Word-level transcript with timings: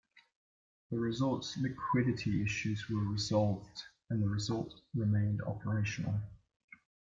The 0.89 0.97
resort's 0.97 1.55
liquidity 1.57 2.41
issues 2.41 2.89
were 2.89 3.01
resolved 3.03 3.83
and 4.09 4.23
the 4.23 4.27
resort 4.29 4.73
remained 4.95 5.43
operational. 5.43 6.19